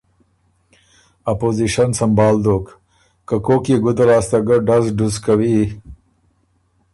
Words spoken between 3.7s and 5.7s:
يې ګُده لاسته ګۀ ډز ډُز کوی